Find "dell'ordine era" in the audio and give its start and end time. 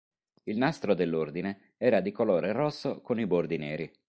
0.95-2.01